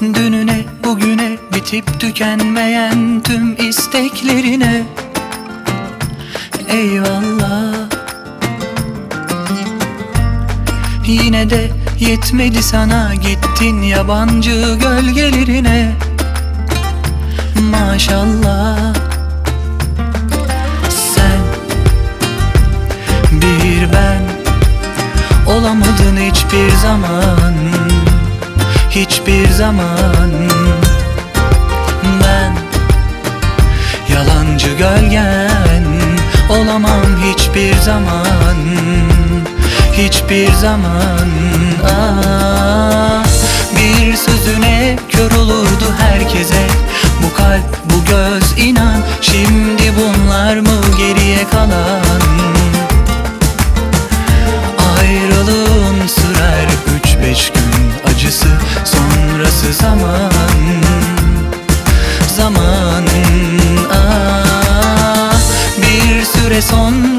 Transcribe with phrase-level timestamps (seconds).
[0.00, 4.82] Dününe bugüne bitip tükenmeyen tüm isteklerine.
[6.68, 7.74] Eyvallah.
[11.06, 11.70] Yine de
[12.00, 15.92] yetmedi sana gittin yabancı gölgelerine.
[17.70, 18.94] Maşallah.
[20.88, 21.40] Sen
[23.32, 24.22] bir ben
[25.46, 27.55] Olamadın hiçbir zaman
[28.96, 30.30] Hiçbir zaman.
[32.22, 32.56] Ben
[34.14, 35.84] Yalancı gölgen
[36.48, 38.56] Olamam hiçbir zaman.
[39.92, 41.28] Hiçbir zaman.
[41.86, 43.24] Ah,
[43.76, 46.66] Bir sözüne kör olurdu herkese.
[47.22, 49.00] Bu kalp bu göz inan.
[49.20, 52.20] Şimdi bunlar mı geriye kalan?
[54.98, 56.75] Ayrılığın sürer
[66.56, 67.15] Bir süre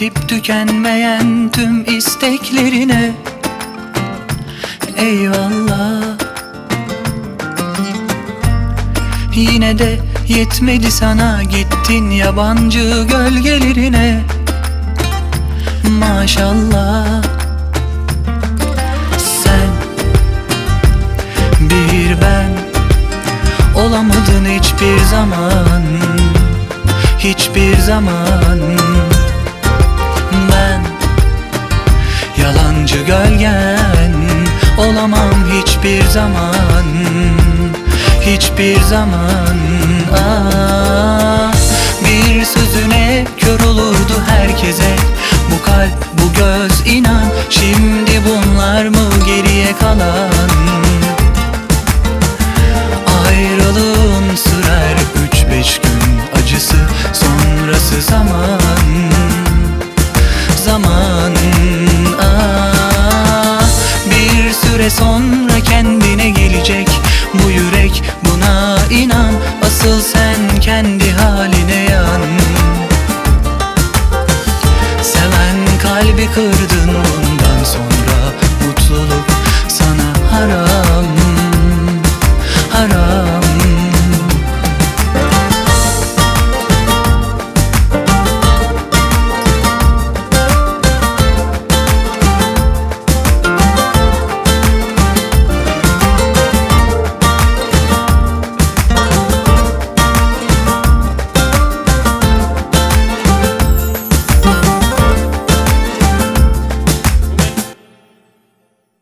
[0.00, 3.12] bitip tükenmeyen tüm isteklerine.
[4.96, 6.02] Eyvallah.
[9.34, 14.20] Yine de yetmedi sana gittin yabancı gölgelerine.
[15.98, 17.22] Maşallah.
[19.18, 19.70] Sen
[21.60, 22.50] bir ben
[23.74, 25.82] Olamadın hiçbir zaman.
[27.18, 28.79] Hiçbir zaman
[32.90, 34.14] Yalancı gölgen
[34.78, 36.84] Olamam hiçbir zaman
[38.20, 39.56] Hiçbir zaman.
[40.14, 41.52] Ah,
[42.04, 44.96] Bir sözüne kör olurdu herkese
[45.50, 50.29] Bu kalp bu göz inan Şimdi bunlar mı geriye kalan
[76.34, 76.79] kırdı